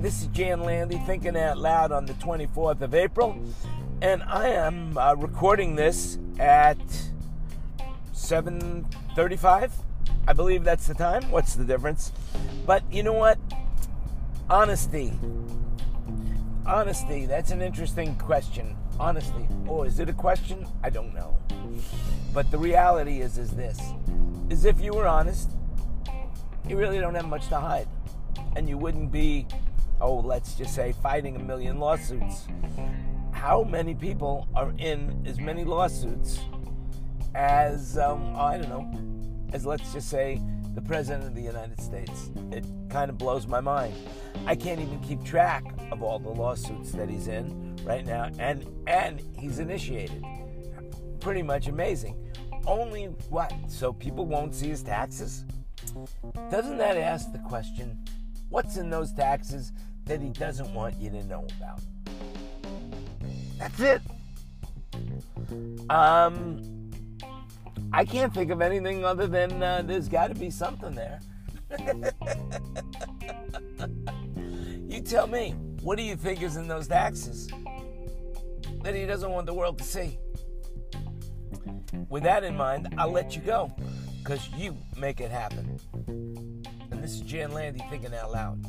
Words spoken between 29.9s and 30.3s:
oh,